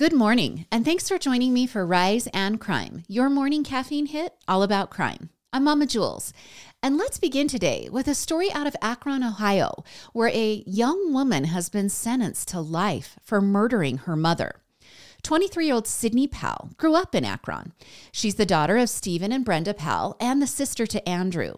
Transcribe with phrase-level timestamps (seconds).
[0.00, 4.32] Good morning, and thanks for joining me for Rise and Crime, your morning caffeine hit
[4.48, 5.28] all about crime.
[5.52, 6.32] I'm Mama Jules,
[6.82, 11.44] and let's begin today with a story out of Akron, Ohio, where a young woman
[11.44, 14.62] has been sentenced to life for murdering her mother.
[15.22, 17.74] 23 year old Sydney Powell grew up in Akron.
[18.10, 21.56] She's the daughter of Stephen and Brenda Powell and the sister to Andrew.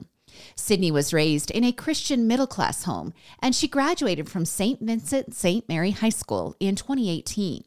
[0.56, 4.80] Sydney was raised in a Christian middle class home, and she graduated from St.
[4.80, 5.68] Vincent St.
[5.68, 7.66] Mary High School in 2018.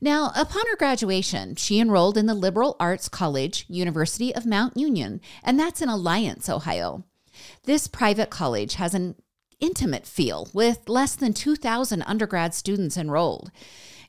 [0.00, 5.20] Now, upon her graduation, she enrolled in the Liberal Arts College, University of Mount Union,
[5.42, 7.04] and that's in Alliance, Ohio.
[7.64, 9.16] This private college has an
[9.60, 13.50] intimate feel with less than 2,000 undergrad students enrolled.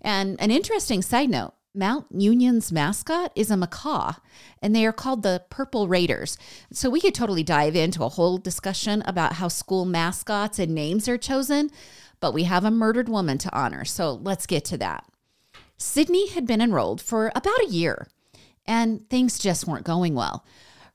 [0.02, 4.13] And an interesting side note Mount Union's mascot is a macaw,
[4.61, 6.38] and they are called the Purple Raiders.
[6.71, 11.08] So we could totally dive into a whole discussion about how school mascots and names
[11.08, 11.69] are chosen,
[12.19, 15.05] but we have a murdered woman to honor, so let's get to that.
[15.78, 18.08] Sydney had been enrolled for about a year,
[18.66, 20.44] and things just weren't going well.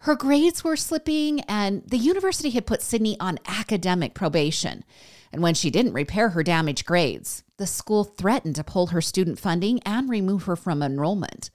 [0.00, 4.84] Her grades were slipping, and the university had put Sydney on academic probation.
[5.32, 9.38] And when she didn't repair her damaged grades, the school threatened to pull her student
[9.38, 11.50] funding and remove her from enrollment.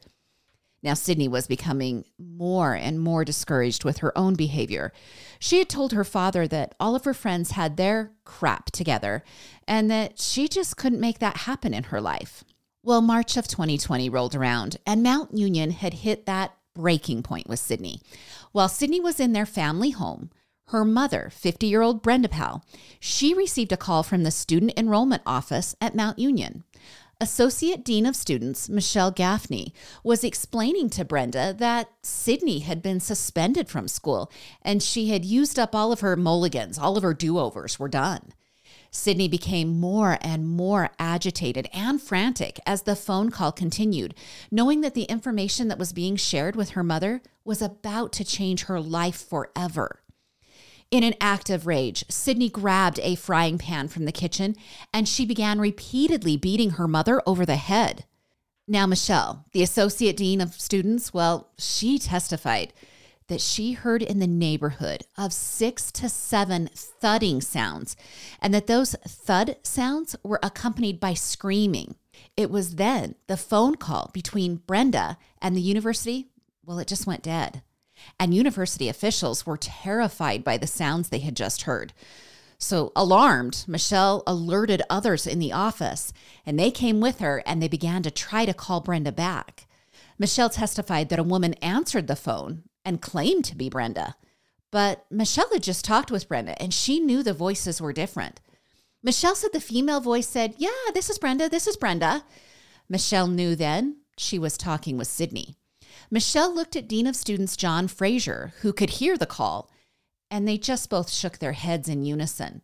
[0.82, 4.94] Now, Sydney was becoming more and more discouraged with her own behavior.
[5.40, 9.24] She had told her father that all of her friends had their crap together
[9.68, 12.46] and that she just couldn't make that happen in her life.
[12.88, 17.60] Well, March of 2020 rolled around, and Mount Union had hit that breaking point with
[17.60, 18.00] Sydney.
[18.54, 20.30] While Sydney was in their family home,
[20.68, 22.64] her mother, 50 year old Brenda Powell,
[22.98, 26.64] she received a call from the student enrollment office at Mount Union.
[27.20, 33.68] Associate Dean of Students, Michelle Gaffney, was explaining to Brenda that Sydney had been suspended
[33.68, 34.32] from school
[34.62, 37.90] and she had used up all of her mulligans, all of her do overs were
[37.90, 38.32] done.
[38.92, 44.16] Sydney became more and more agitated and frantic as the phone call continued,
[44.52, 48.64] knowing that the information that was being shared with her mother was about to change
[48.64, 50.02] her life forever.
[50.90, 54.56] In an act of rage, Sydney grabbed a frying pan from the kitchen
[54.94, 58.06] and she began repeatedly beating her mother over the head.
[58.70, 62.74] Now, Michelle, the associate dean of students, well, she testified
[63.28, 67.96] that she heard in the neighborhood of six to seven thudding sounds,
[68.42, 71.96] and that those thud sounds were accompanied by screaming.
[72.36, 76.28] It was then the phone call between Brenda and the university,
[76.66, 77.62] well, it just went dead.
[78.20, 81.94] And university officials were terrified by the sounds they had just heard.
[82.60, 86.12] So, alarmed, Michelle alerted others in the office,
[86.46, 89.68] and they came with her and they began to try to call Brenda back.
[90.18, 94.16] Michelle testified that a woman answered the phone and claimed to be Brenda.
[94.72, 98.40] But Michelle had just talked with Brenda and she knew the voices were different.
[99.04, 102.24] Michelle said the female voice said, Yeah, this is Brenda, this is Brenda.
[102.88, 105.58] Michelle knew then she was talking with Sydney.
[106.10, 109.70] Michelle looked at Dean of Students John Fraser, who could hear the call,
[110.32, 112.62] and they just both shook their heads in unison.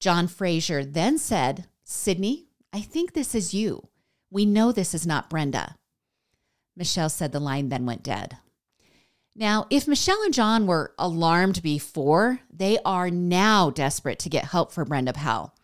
[0.00, 3.88] John Fraser then said, Sydney, I think this is you.
[4.30, 5.76] We know this is not Brenda.
[6.74, 8.38] Michelle said the line then went dead.
[9.38, 14.72] Now, if Michelle and John were alarmed before, they are now desperate to get help
[14.72, 15.54] for Brenda Powell.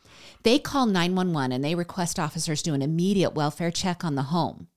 [0.44, 4.68] They call 911 and they request officers do an immediate welfare check on the home.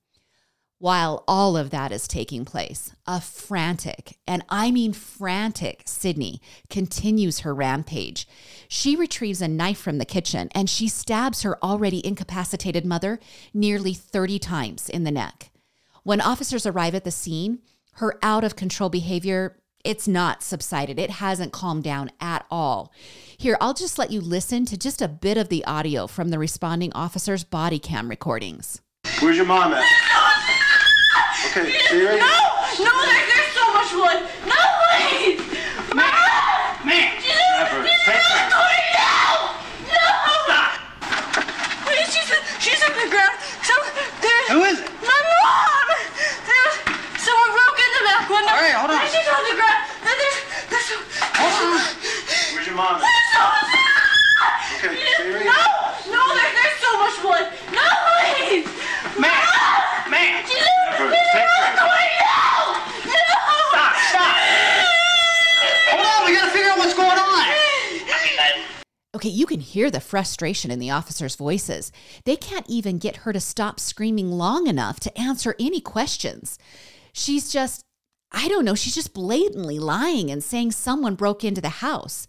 [0.80, 7.40] While all of that is taking place, a frantic, and I mean frantic, Sydney continues
[7.40, 8.26] her rampage.
[8.66, 13.20] She retrieves a knife from the kitchen and she stabs her already incapacitated mother
[13.54, 15.52] nearly 30 times in the neck.
[16.02, 17.60] When officers arrive at the scene,
[17.98, 20.98] her out of control behavior, it's not subsided.
[20.98, 22.92] It hasn't calmed down at all.
[23.36, 26.38] Here, I'll just let you listen to just a bit of the audio from the
[26.38, 28.80] responding officer's body cam recordings.
[29.20, 29.84] Where's your mom at?
[31.46, 34.20] Okay, stay right No, no, there, there's so much blood.
[34.46, 34.58] No,
[34.98, 35.38] please.
[35.94, 36.86] Mom!
[36.86, 37.82] Man, Never.
[37.82, 38.50] Take her.
[38.50, 38.66] No!
[39.86, 40.06] No!
[40.46, 40.78] Stop.
[41.86, 43.34] Please, she's, she's in the ground.
[43.62, 43.82] Some,
[44.22, 44.46] there's...
[44.50, 44.90] Who is it?
[45.02, 45.88] My mom!
[46.46, 46.74] There's...
[47.22, 48.50] Someone broke in the back window.
[48.50, 49.00] All right, hold on.
[49.02, 49.80] And she's on the ground.
[50.06, 50.38] And there's...
[50.70, 50.88] there's
[51.38, 51.82] Hold on.
[52.54, 53.06] Where's your mom at?
[53.06, 53.18] Please,
[69.18, 71.92] Okay, you can hear the frustration in the officers' voices.
[72.24, 76.58] They can't even get her to stop screaming long enough to answer any questions.
[77.12, 77.82] She's just,
[78.32, 82.26] I don't know, she's just blatantly lying and saying someone broke into the house.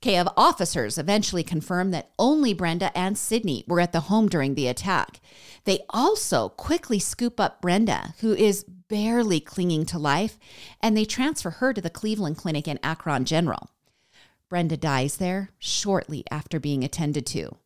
[0.00, 4.68] KF officers eventually confirmed that only Brenda and Sydney were at the home during the
[4.68, 5.20] attack.
[5.64, 10.38] They also quickly scoop up Brenda, who is barely clinging to life,
[10.80, 13.68] and they transfer her to the Cleveland Clinic in Akron General.
[14.48, 17.56] Brenda dies there shortly after being attended to.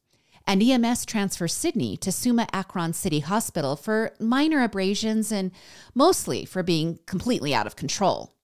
[0.47, 5.53] And EMS transfers Sydney to Summa Akron City Hospital for minor abrasions and
[5.95, 8.35] mostly for being completely out of control.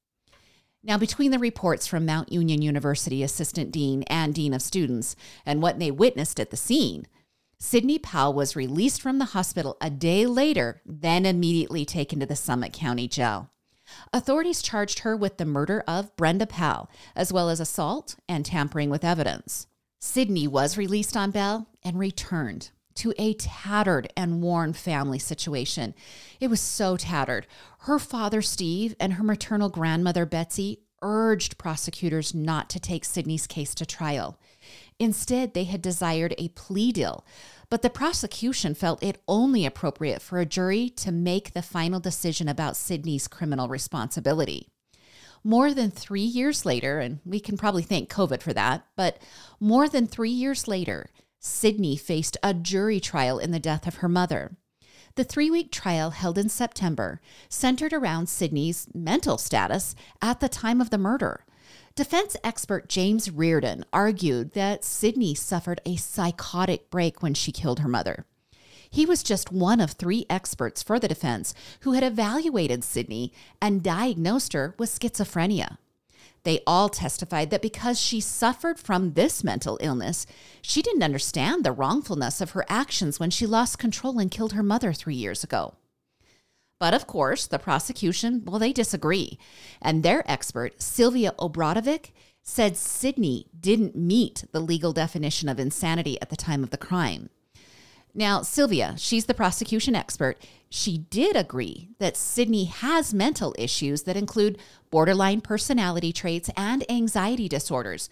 [0.84, 5.60] Now, between the reports from Mount Union University Assistant Dean and Dean of Students and
[5.60, 7.08] what they witnessed at the scene,
[7.58, 12.36] Sydney Powell was released from the hospital a day later, then immediately taken to the
[12.36, 13.50] Summit County Jail.
[14.12, 18.90] Authorities charged her with the murder of Brenda Powell, as well as assault and tampering
[18.90, 19.66] with evidence.
[20.00, 25.94] Sydney was released on bail and returned to a tattered and worn family situation.
[26.40, 27.46] It was so tattered.
[27.80, 33.74] Her father, Steve, and her maternal grandmother, Betsy, urged prosecutors not to take Sydney's case
[33.76, 34.38] to trial.
[34.98, 37.24] Instead, they had desired a plea deal,
[37.70, 42.48] but the prosecution felt it only appropriate for a jury to make the final decision
[42.48, 44.68] about Sydney's criminal responsibility.
[45.44, 49.18] More than three years later, and we can probably thank COVID for that, but
[49.60, 54.08] more than three years later, Sydney faced a jury trial in the death of her
[54.08, 54.56] mother.
[55.14, 60.80] The three week trial held in September centered around Sydney's mental status at the time
[60.80, 61.44] of the murder.
[61.94, 67.88] Defense expert James Reardon argued that Sydney suffered a psychotic break when she killed her
[67.88, 68.24] mother.
[68.90, 73.82] He was just one of three experts for the defense who had evaluated Sydney and
[73.82, 75.78] diagnosed her with schizophrenia.
[76.44, 80.24] They all testified that because she suffered from this mental illness,
[80.62, 84.62] she didn't understand the wrongfulness of her actions when she lost control and killed her
[84.62, 85.74] mother three years ago.
[86.78, 89.38] But of course, the prosecution, well, they disagree.
[89.82, 96.30] And their expert, Sylvia Obradovic, said Sydney didn't meet the legal definition of insanity at
[96.30, 97.30] the time of the crime.
[98.14, 100.42] Now, Sylvia, she's the prosecution expert.
[100.70, 104.58] She did agree that Sydney has mental issues that include
[104.90, 108.08] borderline personality traits and anxiety disorders.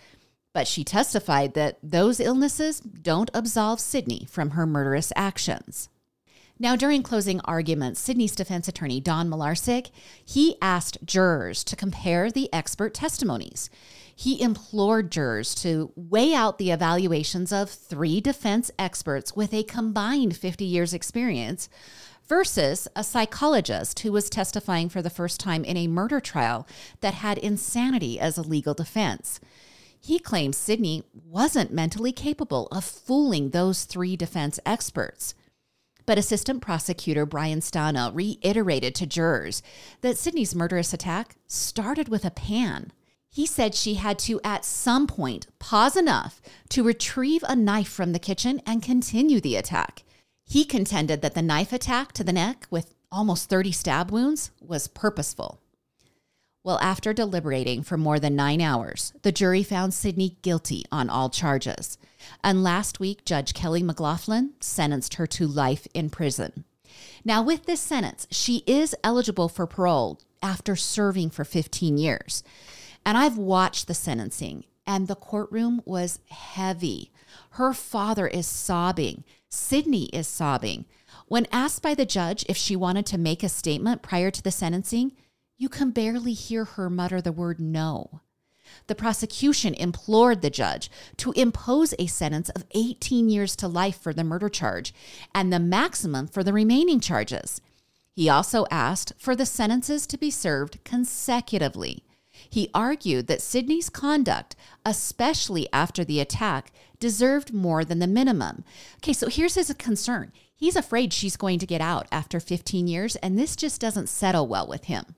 [0.53, 5.89] But she testified that those illnesses don't absolve Sydney from her murderous actions.
[6.59, 9.91] Now, during closing arguments, Sydney's defense attorney, Don Malarcik,
[10.25, 13.69] he asked jurors to compare the expert testimonies.
[14.15, 20.35] He implored jurors to weigh out the evaluations of three defense experts with a combined
[20.35, 21.69] 50 years experience
[22.27, 26.67] versus a psychologist who was testifying for the first time in a murder trial
[27.01, 29.41] that had insanity as a legal defense.
[30.01, 35.35] He claims Sydney wasn't mentally capable of fooling those three defense experts.
[36.07, 39.63] But Assistant Prosecutor Brian Stano reiterated to jurors
[40.01, 42.93] that Sydney's murderous attack started with a pan.
[43.29, 48.13] He said she had to, at some point, pause enough to retrieve a knife from
[48.13, 50.05] the kitchen and continue the attack.
[50.45, 54.89] He contended that the knife attack to the neck with almost 30 stab wounds was
[54.89, 55.61] purposeful.
[56.67, 61.31] Well, after deliberating for more than nine hours, the jury found Sydney guilty on all
[61.31, 61.97] charges.
[62.43, 66.65] And last week, Judge Kelly McLaughlin sentenced her to life in prison.
[67.25, 72.43] Now, with this sentence, she is eligible for parole after serving for 15 years.
[73.05, 77.13] And I've watched the sentencing, and the courtroom was heavy.
[77.51, 79.23] Her father is sobbing.
[79.49, 80.87] Sydney is sobbing.
[81.29, 84.51] When asked by the judge if she wanted to make a statement prior to the
[84.51, 85.13] sentencing,
[85.59, 88.21] you can barely hear her mutter the word no.
[88.89, 94.13] The prosecution implored the judge to impose a sentence of 18 years to life for
[94.13, 94.93] the murder charge
[95.35, 97.61] and the maximum for the remaining charges.
[98.13, 102.03] He also asked for the sentences to be served consecutively.
[102.49, 108.65] He argued that Sydney's conduct, especially after the attack, deserved more than the minimum.
[108.97, 110.33] Okay, so here's his concern.
[110.55, 114.47] He's afraid she's going to get out after 15 years, and this just doesn't settle
[114.47, 115.16] well with him.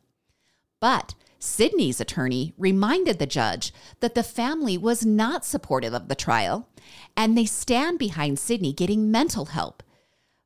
[0.80, 6.68] But Sydney's attorney reminded the judge that the family was not supportive of the trial
[7.16, 9.82] and they stand behind Sydney getting mental help.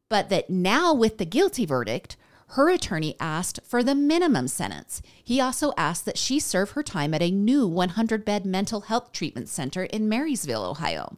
[0.08, 2.16] But that now, with the guilty verdict,
[2.48, 5.00] her attorney asked for the minimum sentence.
[5.24, 9.12] He also asked that she serve her time at a new 100 bed mental health
[9.12, 11.16] treatment center in Marysville, Ohio.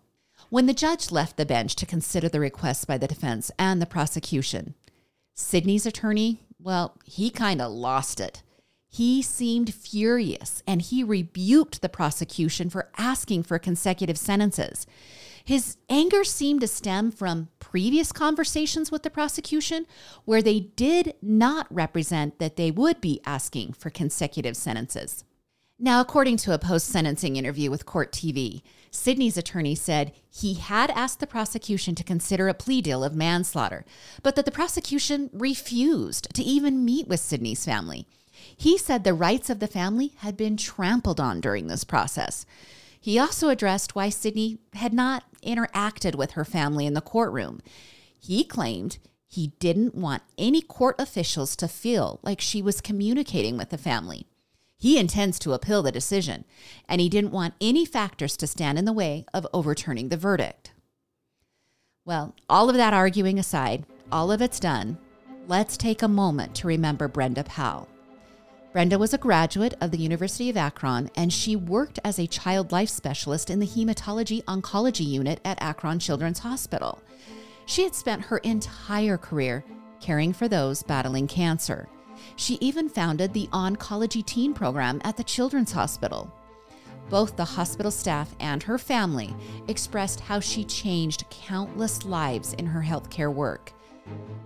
[0.49, 3.87] When the judge left the bench to consider the requests by the defense and the
[3.87, 4.75] prosecution,
[5.35, 8.45] Sydney's attorney, well, he kind of lost it.
[8.95, 14.87] He seemed furious and he rebuked the prosecution for asking for consecutive sentences.
[15.45, 19.87] His anger seemed to stem from previous conversations with the prosecution
[20.25, 25.25] where they did not represent that they would be asking for consecutive sentences.
[25.77, 30.93] Now, according to a post sentencing interview with Court TV, Sydney's attorney said he had
[30.93, 33.85] asked the prosecution to consider a plea deal of manslaughter,
[34.23, 38.07] but that the prosecution refused to even meet with Sydney's family.
[38.57, 42.47] He said the rights of the family had been trampled on during this process.
[43.01, 47.61] He also addressed why Sydney had not interacted with her family in the courtroom.
[48.19, 53.71] He claimed he didn't want any court officials to feel like she was communicating with
[53.71, 54.27] the family.
[54.79, 56.45] He intends to appeal the decision,
[56.89, 60.73] and he didn't want any factors to stand in the way of overturning the verdict.
[62.05, 64.99] Well, all of that arguing aside, all of it's done.
[65.49, 67.89] Let's take a moment to remember Brenda Powell.
[68.75, 72.73] Brenda was a graduate of the University of Akron, and she worked as a child
[72.73, 77.01] life specialist in the hematology oncology unit at Akron Children's Hospital.
[77.67, 79.65] She had spent her entire career
[80.01, 81.87] caring for those battling cancer.
[82.35, 86.35] She even founded the Oncology Teen Program at the Children's Hospital.
[87.11, 89.37] Both the hospital staff and her family
[89.69, 93.73] expressed how she changed countless lives in her healthcare work.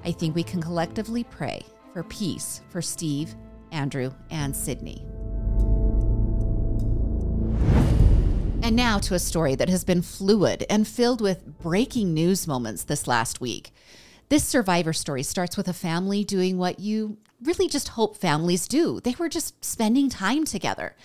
[0.04, 3.34] I think we can collectively pray for peace for Steve,
[3.72, 5.04] Andrew, and Sydney.
[8.62, 12.84] And now to a story that has been fluid and filled with breaking news moments
[12.84, 13.72] this last week.
[14.28, 19.00] This survivor story starts with a family doing what you really just hope families do.
[19.00, 20.96] They were just spending time together.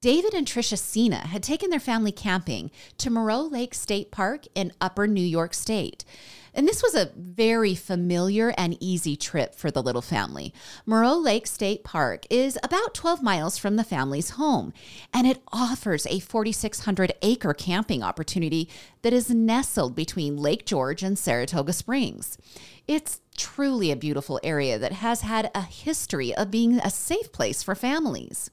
[0.00, 4.72] David and Trisha Sena had taken their family camping to Moreau Lake State Park in
[4.80, 6.04] upper New York State.
[6.54, 10.52] And this was a very familiar and easy trip for the little family.
[10.86, 14.72] Moreau Lake State Park is about 12 miles from the family's home,
[15.12, 18.68] and it offers a 4,600 acre camping opportunity
[19.02, 22.38] that is nestled between Lake George and Saratoga Springs.
[22.86, 27.62] It's truly a beautiful area that has had a history of being a safe place
[27.62, 28.50] for families.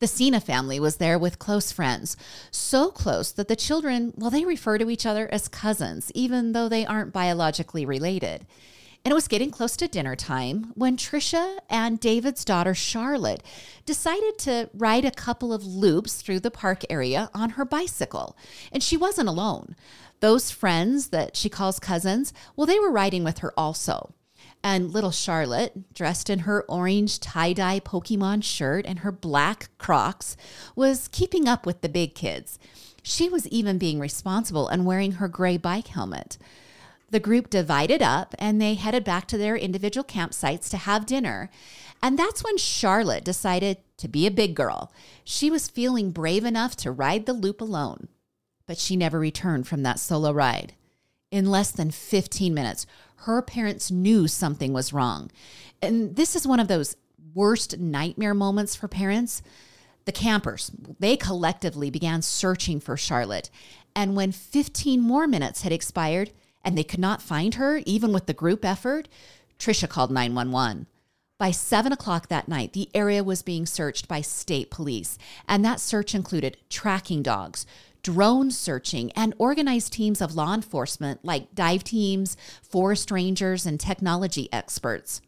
[0.00, 2.16] The Sena family was there with close friends,
[2.52, 6.68] so close that the children, well, they refer to each other as cousins, even though
[6.68, 8.46] they aren't biologically related.
[9.04, 13.42] And it was getting close to dinner time when Trisha and David's daughter Charlotte
[13.86, 18.36] decided to ride a couple of loops through the park area on her bicycle.
[18.70, 19.74] And she wasn't alone.
[20.20, 24.14] Those friends that she calls cousins, well, they were riding with her also.
[24.62, 30.36] And little Charlotte, dressed in her orange tie dye Pokemon shirt and her black crocs,
[30.74, 32.58] was keeping up with the big kids.
[33.02, 36.38] She was even being responsible and wearing her gray bike helmet.
[37.10, 41.48] The group divided up and they headed back to their individual campsites to have dinner.
[42.02, 44.92] And that's when Charlotte decided to be a big girl.
[45.24, 48.08] She was feeling brave enough to ride the loop alone.
[48.66, 50.74] But she never returned from that solo ride.
[51.30, 52.86] In less than 15 minutes,
[53.22, 55.30] her parents knew something was wrong.
[55.82, 56.96] And this is one of those
[57.34, 59.42] worst nightmare moments for parents.
[60.04, 63.50] The campers, they collectively began searching for Charlotte.
[63.94, 66.30] And when 15 more minutes had expired
[66.64, 69.08] and they could not find her, even with the group effort,
[69.58, 70.86] Trisha called 911.
[71.38, 75.78] By seven o'clock that night, the area was being searched by state police, and that
[75.78, 77.64] search included tracking dogs,
[78.02, 84.48] drone searching, and organized teams of law enforcement like dive teams, forest rangers, and technology
[84.52, 85.20] experts.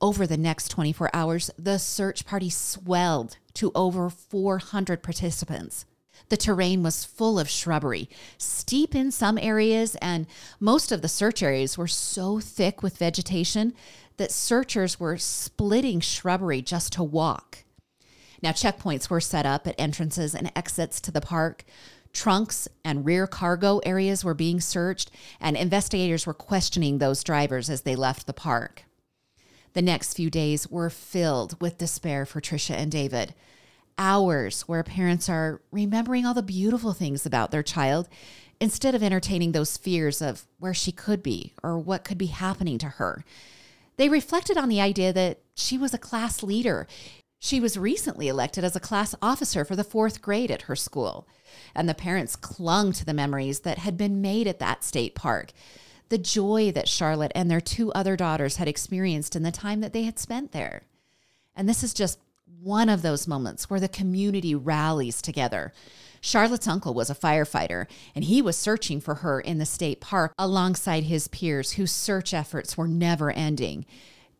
[0.00, 5.86] Over the next 24 hours, the search party swelled to over 400 participants.
[6.28, 10.26] The terrain was full of shrubbery, steep in some areas, and
[10.60, 13.72] most of the search areas were so thick with vegetation
[14.18, 17.64] that searchers were splitting shrubbery just to walk.
[18.42, 21.64] Now, checkpoints were set up at entrances and exits to the park.
[22.12, 27.82] Trunks and rear cargo areas were being searched, and investigators were questioning those drivers as
[27.82, 28.84] they left the park.
[29.74, 33.34] The next few days were filled with despair for Trisha and David.
[33.98, 38.08] Hours where parents are remembering all the beautiful things about their child
[38.60, 42.78] instead of entertaining those fears of where she could be or what could be happening
[42.78, 43.24] to her.
[43.96, 46.86] They reflected on the idea that she was a class leader
[47.38, 51.26] she was recently elected as a class officer for the fourth grade at her school,
[51.74, 55.52] and the parents clung to the memories that had been made at that state park.
[56.08, 59.92] The joy that Charlotte and their two other daughters had experienced in the time that
[59.92, 60.82] they had spent there.
[61.54, 62.18] And this is just
[62.62, 65.72] one of those moments where the community rallies together.
[66.20, 70.32] Charlotte's uncle was a firefighter, and he was searching for her in the state park
[70.38, 73.86] alongside his peers, whose search efforts were never ending.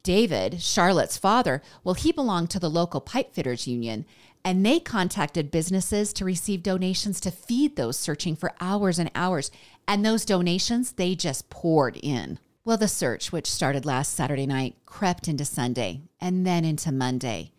[0.09, 4.07] David, Charlotte's father, well, he belonged to the local pipe fitters union,
[4.43, 9.51] and they contacted businesses to receive donations to feed those searching for hours and hours.
[9.87, 12.39] And those donations, they just poured in.
[12.65, 17.53] Well, the search, which started last Saturday night, crept into Sunday and then into Monday.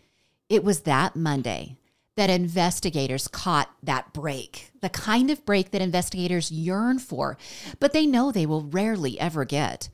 [0.50, 1.78] It was that Monday
[2.16, 7.38] that investigators caught that break, the kind of break that investigators yearn for,
[7.80, 9.88] but they know they will rarely ever get.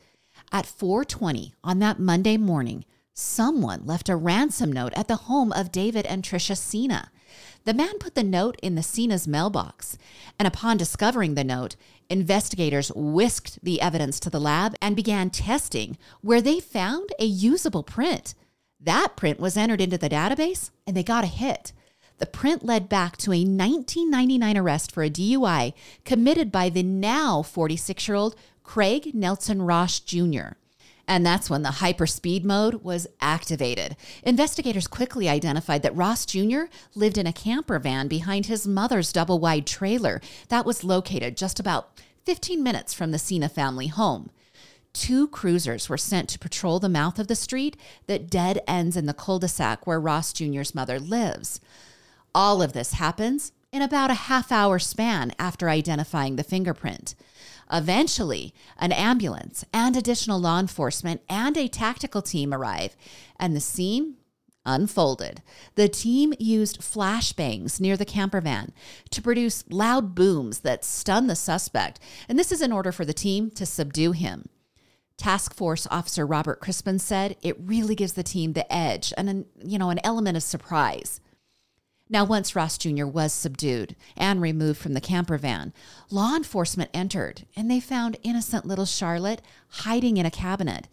[0.52, 5.72] At 4:20 on that Monday morning, someone left a ransom note at the home of
[5.72, 7.12] David and Trisha Sena.
[7.66, 9.98] The man put the note in the Sena's mailbox,
[10.38, 11.76] and upon discovering the note,
[12.10, 17.84] investigators whisked the evidence to the lab and began testing, where they found a usable
[17.84, 18.36] print.
[18.80, 21.74] That print was entered into the database, and they got a hit.
[22.18, 25.74] The print led back to a 1999 arrest for a DUI
[26.06, 30.58] committed by the now 46 year old Craig Nelson Ross Jr.
[31.08, 33.96] And that's when the hyperspeed mode was activated.
[34.24, 36.64] Investigators quickly identified that Ross Jr.
[36.96, 40.20] lived in a camper van behind his mother's double wide trailer
[40.50, 44.32] that was located just about 15 minutes from the Sena family home.
[44.94, 49.06] Two cruisers were sent to patrol the mouth of the street that dead ends in
[49.06, 51.62] the cul de sac where Ross Jr.'s mother lives.
[52.34, 57.14] All of this happens in about a half hour span after identifying the fingerprint.
[57.76, 62.96] Eventually, an ambulance and additional law enforcement and a tactical team arrive,
[63.38, 64.16] and the scene
[64.66, 65.42] unfolded.
[65.76, 68.72] The team used flashbangs near the camper van
[69.10, 73.14] to produce loud booms that stun the suspect, and this is in order for the
[73.14, 74.48] team to subdue him.
[75.18, 79.46] Task Force Officer Robert Crispin said it really gives the team the edge and an,
[79.62, 81.20] you know an element of surprise.
[82.08, 83.06] Now, once Ross Jr.
[83.06, 85.74] was subdued and removed from the camper van,
[86.12, 90.88] law enforcement entered and they found innocent little Charlotte hiding in a cabinet.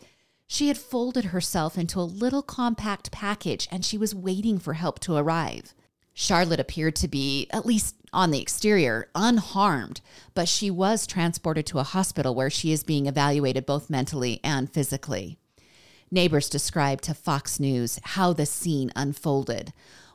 [0.46, 5.00] She had folded herself into a little compact package and she was waiting for help
[5.00, 5.74] to arrive.
[6.14, 10.00] Charlotte appeared to be, at least on the exterior, unharmed,
[10.34, 14.70] but she was transported to a hospital where she is being evaluated both mentally and
[14.70, 15.38] physically.
[16.10, 19.72] Neighbors described to Fox News how the scene unfolded.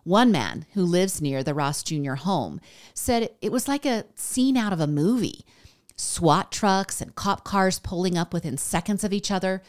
[0.07, 2.13] One man who lives near the Ross Jr.
[2.13, 2.61] home
[2.93, 5.43] said it was like a scene out of a movie.
[5.97, 9.61] SWAT trucks and cop cars pulling up within seconds of each other.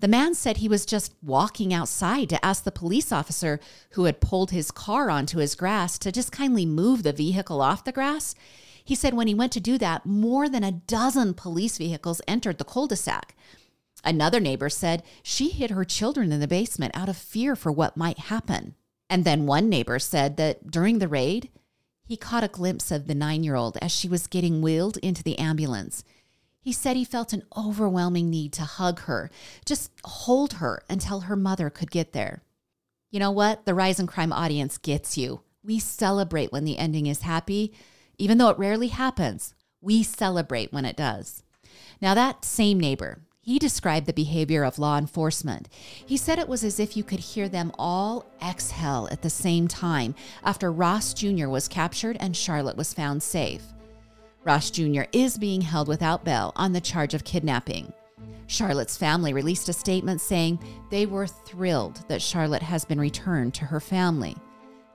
[0.00, 3.58] The man said he was just walking outside to ask the police officer
[3.92, 7.82] who had pulled his car onto his grass to just kindly move the vehicle off
[7.82, 8.34] the grass.
[8.84, 12.58] He said when he went to do that, more than a dozen police vehicles entered
[12.58, 13.34] the cul de sac.
[14.04, 17.96] Another neighbor said she hid her children in the basement out of fear for what
[17.96, 18.74] might happen.
[19.08, 21.50] And then one neighbor said that during the raid,
[22.04, 25.22] he caught a glimpse of the nine year old as she was getting wheeled into
[25.22, 26.04] the ambulance.
[26.60, 29.30] He said he felt an overwhelming need to hug her,
[29.64, 32.42] just hold her until her mother could get there.
[33.10, 33.64] You know what?
[33.66, 35.42] The Rise and Crime audience gets you.
[35.62, 37.72] We celebrate when the ending is happy,
[38.18, 39.54] even though it rarely happens.
[39.80, 41.42] We celebrate when it does.
[42.00, 45.68] Now, that same neighbor, he described the behavior of law enforcement.
[46.04, 49.68] He said it was as if you could hear them all exhale at the same
[49.68, 51.46] time after Ross Jr.
[51.46, 53.62] was captured and Charlotte was found safe.
[54.42, 55.02] Ross Jr.
[55.12, 57.92] is being held without bail on the charge of kidnapping.
[58.48, 60.58] Charlotte's family released a statement saying
[60.90, 64.36] they were thrilled that Charlotte has been returned to her family.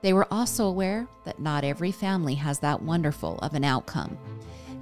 [0.02, 4.18] They were also aware that not every family has that wonderful of an outcome.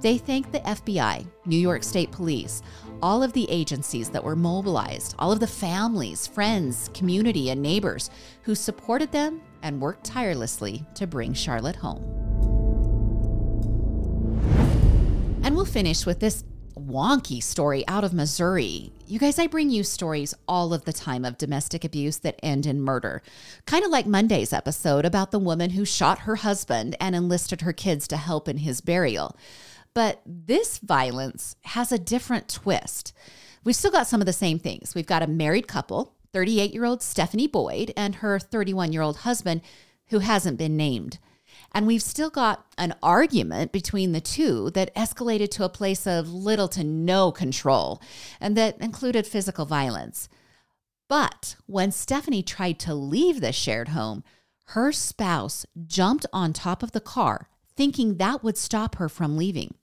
[0.01, 2.63] They thanked the FBI, New York State Police,
[3.01, 8.09] all of the agencies that were mobilized, all of the families, friends, community, and neighbors
[8.43, 12.03] who supported them and worked tirelessly to bring Charlotte home.
[15.43, 16.43] And we'll finish with this
[16.75, 18.91] wonky story out of Missouri.
[19.05, 22.65] You guys, I bring you stories all of the time of domestic abuse that end
[22.65, 23.21] in murder.
[23.65, 27.73] Kind of like Monday's episode about the woman who shot her husband and enlisted her
[27.73, 29.35] kids to help in his burial.
[29.93, 33.13] But this violence has a different twist.
[33.63, 34.95] We've still got some of the same things.
[34.95, 39.17] We've got a married couple, 38 year old Stephanie Boyd and her 31 year old
[39.17, 39.61] husband,
[40.07, 41.19] who hasn't been named.
[41.73, 46.31] And we've still got an argument between the two that escalated to a place of
[46.31, 48.01] little to no control
[48.39, 50.27] and that included physical violence.
[51.07, 54.23] But when Stephanie tried to leave the shared home,
[54.67, 59.75] her spouse jumped on top of the car, thinking that would stop her from leaving.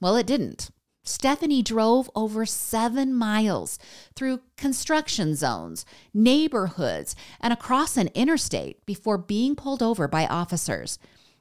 [0.00, 0.70] Well, it didn't.
[1.04, 3.78] Stephanie drove over seven miles
[4.14, 10.98] through construction zones, neighborhoods, and across an interstate before being pulled over by officers.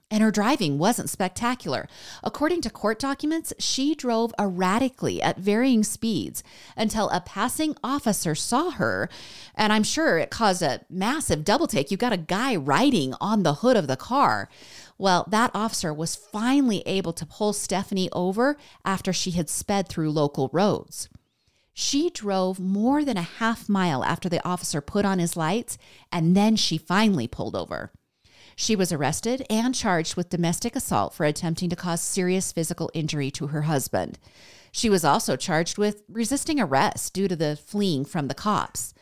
[0.10, 1.88] and her driving wasn't spectacular.
[2.24, 6.44] According to court documents, she drove erratically at varying speeds
[6.78, 9.10] until a passing officer saw her.
[9.54, 11.92] And I'm sure it caused a massive double take.
[11.92, 14.48] You've got a guy riding on the hood of the car.
[14.98, 20.12] Well, that officer was finally able to pull Stephanie over after she had sped through
[20.12, 21.10] local roads.
[21.74, 25.78] She drove more than a half mile after the officer put on his lights,
[26.12, 27.92] and then she finally pulled over.
[28.56, 33.30] She was arrested and charged with domestic assault for attempting to cause serious physical injury
[33.32, 34.18] to her husband.
[34.72, 38.96] She was also charged with resisting arrest due to the fleeing from the cops.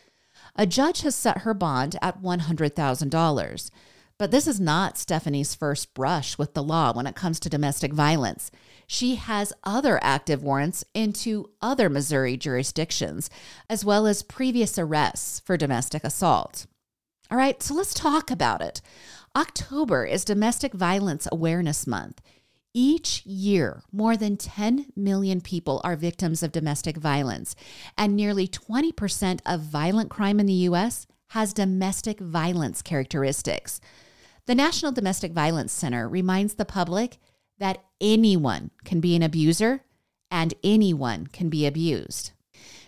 [0.57, 3.71] A judge has set her bond at $100,000.
[4.17, 7.91] But this is not Stephanie's first brush with the law when it comes to domestic
[7.91, 8.49] violence.
[8.87, 13.29] She has other active warrants into other Missouri jurisdictions,
[13.69, 16.65] as well as previous arrests for domestic assault.
[17.29, 18.81] All right, so let's talk about it.
[19.35, 22.21] October is Domestic Violence Awareness Month.
[22.73, 27.53] Each year, more than 10 million people are victims of domestic violence,
[27.97, 31.05] and nearly 20% of violent crime in the U.S.
[31.29, 33.81] has domestic violence characteristics.
[34.47, 37.17] The National Domestic Violence Center reminds the public
[37.57, 39.81] that anyone can be an abuser
[40.29, 42.31] and anyone can be abused.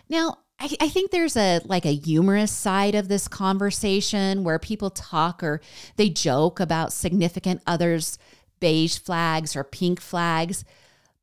[0.08, 4.90] Now, I, I, think there's a like a humorous side of this conversation where people
[4.90, 5.60] talk or
[5.96, 8.18] they joke about significant others
[8.60, 10.64] beige flags or pink flags,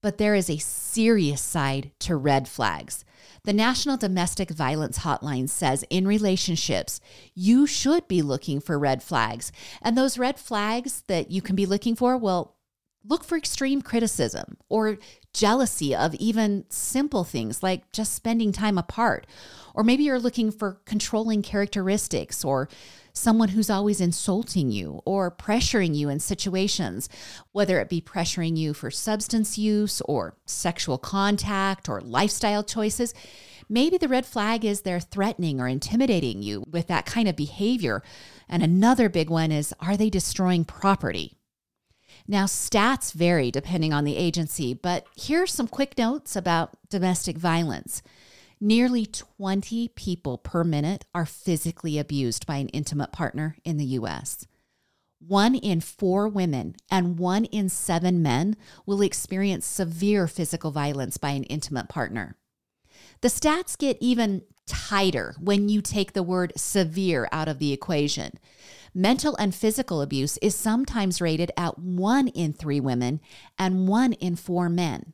[0.06, 3.04] but there is a serious side to red flags.
[3.44, 7.02] The National Domestic Violence Hotline says in relationships,
[7.34, 9.52] you should be looking for red flags.
[9.82, 12.56] And those red flags that you can be looking for, well,
[13.04, 15.00] look for extreme criticism or
[15.34, 19.26] jealousy of even simple things like just spending time apart.
[19.74, 22.70] Or maybe you're looking for controlling characteristics or
[23.16, 27.10] someone who's always insulting you or pressuring you in situations,
[27.54, 33.14] whether it be pressuring you for substance use or sexual contact or lifestyle choices.
[33.68, 38.04] Maybe the red flag is they're threatening or intimidating you with that kind of behavior.
[38.48, 41.38] And another big one is are they destroying property?
[42.28, 47.38] Now, stats vary depending on the agency, but here are some quick notes about domestic
[47.38, 48.02] violence.
[48.62, 54.48] Nearly 20 people per minute are physically abused by an intimate partner in the US.
[55.20, 61.32] One in four women and one in seven men will experience severe physical violence by
[61.32, 62.38] an intimate partner.
[63.22, 68.34] The stats get even tighter when you take the word severe out of the equation.
[68.94, 73.20] Mental and physical abuse is sometimes rated at one in three women
[73.58, 75.14] and one in four men.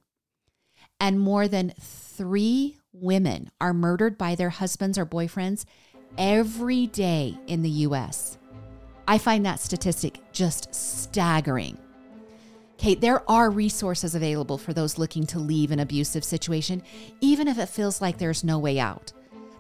[1.00, 5.66] And more than three women are murdered by their husbands or boyfriends
[6.18, 8.38] every day in the US.
[9.08, 11.78] I find that statistic just staggering.
[12.78, 16.82] Kate, there are resources available for those looking to leave an abusive situation,
[17.22, 19.14] even if it feels like there's no way out.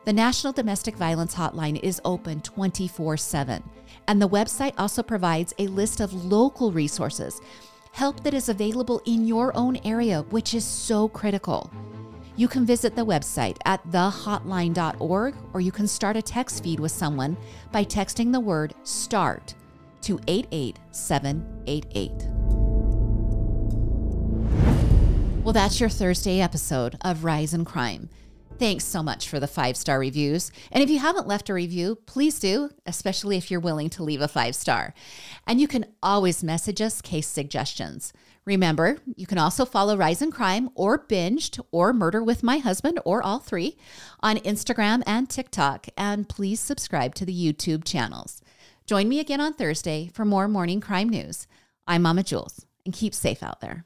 [0.06, 3.64] The National Domestic Violence Hotline is open 24 7,
[4.08, 7.40] and the website also provides a list of local resources,
[7.92, 11.72] help that is available in your own area, which is so critical.
[12.42, 16.92] You can visit the website at thehotline.org or you can start a text feed with
[16.92, 17.38] someone
[17.72, 19.54] by texting the word START
[20.02, 22.12] to 88788.
[25.44, 28.10] Well, that's your Thursday episode of Rise and Crime.
[28.62, 30.52] Thanks so much for the five star reviews.
[30.72, 34.22] And if you haven't left a review, please do, especially if you're willing to leave
[34.22, 34.94] a five star.
[35.48, 38.14] And you can always message us case suggestions.
[38.46, 43.00] Remember, you can also follow Rise and Crime or Binged or Murder with My Husband
[43.04, 43.78] or all three
[44.20, 45.88] on Instagram and TikTok.
[45.98, 48.44] And please subscribe to the YouTube channels.
[48.86, 51.48] Join me again on Thursday for more morning crime news.
[51.88, 53.86] I'm Mama Jules, and keep safe out there.